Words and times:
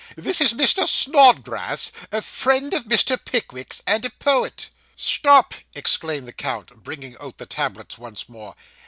'This 0.17 0.41
is 0.41 0.53
Mr. 0.53 0.87
Snodgrass, 0.87 1.91
a 2.11 2.23
friend 2.23 2.73
of 2.73 2.85
Mr. 2.85 3.23
Pickwick's, 3.23 3.83
and 3.85 4.03
a 4.03 4.09
poet.' 4.09 4.67
'Stop,' 4.95 5.53
exclaimed 5.75 6.27
the 6.27 6.33
count, 6.33 6.81
bringing 6.81 7.15
out 7.19 7.37
the 7.37 7.45
tablets 7.45 7.99
once 7.99 8.27
more. 8.27 8.55